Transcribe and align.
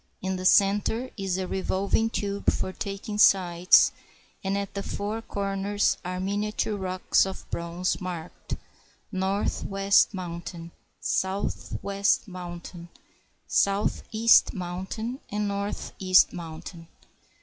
In 0.19 0.35
the 0.35 0.45
center 0.45 1.11
is 1.15 1.37
a 1.37 1.45
revolving 1.47 2.09
tube 2.09 2.51
for 2.51 2.73
taking 2.73 3.19
sights, 3.19 3.91
and 4.43 4.57
at 4.57 4.73
the 4.73 4.81
four 4.81 5.21
corners 5.21 5.95
are 6.03 6.19
miniature 6.19 6.75
rocks 6.75 7.23
of 7.27 7.47
bronze 7.51 8.01
marked 8.01 8.55
"Northwest 9.11 10.15
Mountain," 10.15 10.71
"Southwest 10.99 12.27
Mountain," 12.27 12.89
"Southeast 13.45 14.55
Moun 14.55 14.87
tain," 14.87 15.19
"Northeast 15.31 16.33
Mountain." 16.33 16.87